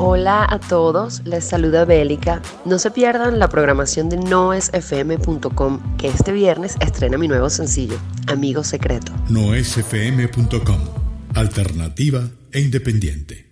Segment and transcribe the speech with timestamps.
[0.00, 2.40] Hola a todos, les saluda Bélica.
[2.64, 7.98] No se pierdan la programación de noesfm.com que este viernes estrena mi nuevo sencillo,
[8.28, 9.10] Amigo Secreto.
[9.28, 10.78] Noesfm.com,
[11.34, 13.47] alternativa e independiente.